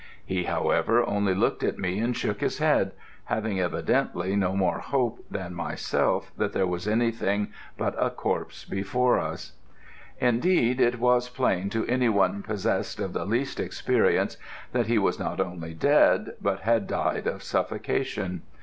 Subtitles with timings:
[0.25, 2.93] He, however, only looked at me and shook his head,
[3.25, 9.19] having evidently no more hope than myself that there was anything but a corpse before
[9.19, 9.51] us.
[10.17, 14.37] "Indeed it was plain to any one possessed of the least experience
[14.71, 18.41] that he was not only dead, but had died of suffocation.